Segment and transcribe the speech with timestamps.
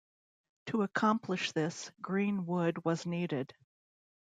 [0.65, 3.53] To accomplish this, green wood was needed.